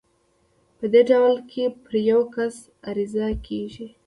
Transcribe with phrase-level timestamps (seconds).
[0.77, 2.55] په دې ډول کې پر يو کس
[2.89, 3.87] عريضه کېږي.